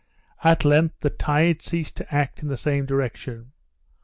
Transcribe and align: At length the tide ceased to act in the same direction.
At 0.43 0.65
length 0.65 1.01
the 1.01 1.11
tide 1.11 1.61
ceased 1.61 1.95
to 1.97 2.11
act 2.11 2.41
in 2.41 2.47
the 2.49 2.57
same 2.57 2.87
direction. 2.87 3.51